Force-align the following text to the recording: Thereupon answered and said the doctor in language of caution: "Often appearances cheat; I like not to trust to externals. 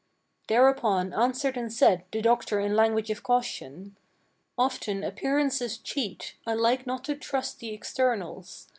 Thereupon 0.47 1.13
answered 1.13 1.55
and 1.57 1.71
said 1.71 2.05
the 2.11 2.23
doctor 2.23 2.59
in 2.59 2.75
language 2.75 3.11
of 3.11 3.21
caution: 3.21 3.97
"Often 4.57 5.03
appearances 5.03 5.77
cheat; 5.77 6.37
I 6.47 6.55
like 6.55 6.87
not 6.87 7.03
to 7.03 7.15
trust 7.15 7.59
to 7.59 7.67
externals. 7.67 8.67